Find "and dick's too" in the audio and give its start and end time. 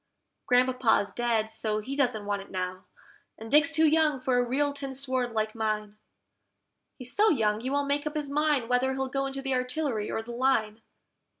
3.37-3.85